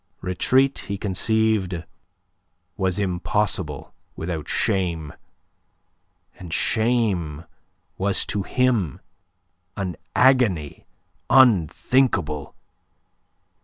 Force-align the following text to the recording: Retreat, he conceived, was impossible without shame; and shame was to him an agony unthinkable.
Retreat, 0.21 0.79
he 0.87 0.97
conceived, 0.97 1.83
was 2.75 2.97
impossible 2.97 3.93
without 4.15 4.47
shame; 4.49 5.13
and 6.39 6.51
shame 6.51 7.45
was 7.99 8.25
to 8.25 8.41
him 8.41 8.99
an 9.77 9.95
agony 10.15 10.87
unthinkable. 11.29 12.55